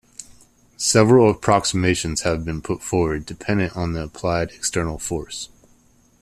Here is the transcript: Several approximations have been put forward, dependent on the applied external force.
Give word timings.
Several 0.77 1.29
approximations 1.29 2.21
have 2.21 2.43
been 2.43 2.63
put 2.63 2.81
forward, 2.81 3.23
dependent 3.23 3.77
on 3.77 3.93
the 3.93 4.01
applied 4.01 4.49
external 4.49 4.97
force. 4.97 5.49